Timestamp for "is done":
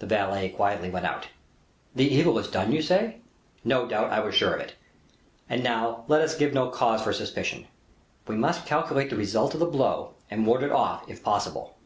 2.40-2.72